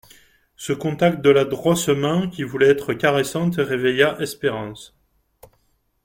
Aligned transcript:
Ce 0.55 0.73
contact 0.73 1.21
de 1.21 1.29
la 1.29 1.45
grosse 1.45 1.87
main 1.89 2.27
qui 2.27 2.41
voulait 2.41 2.71
être 2.71 2.91
caressante 2.93 3.57
réveilla 3.57 4.19
Espérance. 4.19 4.95